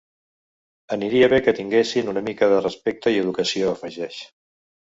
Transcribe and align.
Aniria 0.95 1.27
bé 1.33 1.39
que 1.49 1.53
tinguessin 1.59 2.09
una 2.15 2.25
mica 2.29 2.49
de 2.55 2.63
respecte 2.65 3.15
i 3.17 3.23
educació, 3.27 3.77
afegeix. 3.77 4.21